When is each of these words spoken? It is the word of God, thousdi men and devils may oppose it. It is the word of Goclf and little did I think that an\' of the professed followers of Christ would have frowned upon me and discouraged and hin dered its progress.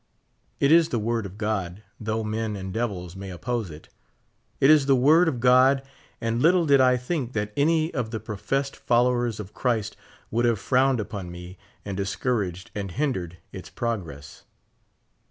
It 0.59 0.71
is 0.71 0.89
the 0.89 0.97
word 0.97 1.27
of 1.27 1.37
God, 1.37 1.83
thousdi 2.01 2.25
men 2.25 2.55
and 2.55 2.73
devils 2.73 3.15
may 3.15 3.29
oppose 3.29 3.69
it. 3.69 3.87
It 4.59 4.71
is 4.71 4.87
the 4.87 4.95
word 4.95 5.27
of 5.27 5.35
Goclf 5.39 5.83
and 6.19 6.41
little 6.41 6.65
did 6.65 6.81
I 6.81 6.97
think 6.97 7.33
that 7.33 7.53
an\' 7.55 7.91
of 7.93 8.09
the 8.09 8.19
professed 8.19 8.75
followers 8.75 9.39
of 9.39 9.53
Christ 9.53 9.95
would 10.31 10.45
have 10.45 10.57
frowned 10.57 10.99
upon 10.99 11.29
me 11.29 11.59
and 11.85 11.95
discouraged 11.95 12.71
and 12.73 12.89
hin 12.89 13.13
dered 13.13 13.33
its 13.53 13.69
progress. 13.69 14.41